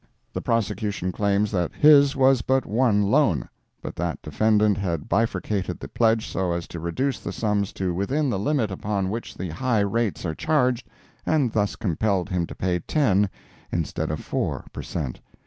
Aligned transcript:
The 0.33 0.41
prosecution 0.41 1.11
claims 1.11 1.51
that 1.51 1.73
his 1.75 2.15
was 2.15 2.41
but 2.41 2.65
one 2.65 3.03
loan, 3.11 3.47
but 3.83 3.95
that 3.97 4.19
defendant 4.23 4.75
had 4.79 5.07
bifurcated 5.07 5.79
the 5.79 5.87
pledge 5.89 6.25
so 6.27 6.53
as 6.53 6.67
to 6.69 6.79
reduce 6.79 7.19
the 7.19 7.31
sums 7.31 7.71
to 7.73 7.93
within 7.93 8.31
the 8.31 8.39
limit 8.39 8.71
upon 8.71 9.11
which 9.11 9.37
the 9.37 9.49
high 9.49 9.81
rates 9.81 10.25
are 10.25 10.33
charged, 10.33 10.87
and 11.23 11.51
thus 11.51 11.75
compelled 11.75 12.29
him 12.29 12.47
to 12.47 12.55
pay 12.55 12.79
ten, 12.79 13.29
instead 13.71 14.09
of 14.09 14.19
four 14.21 14.65
per 14.73 14.81
cent. 14.81 15.21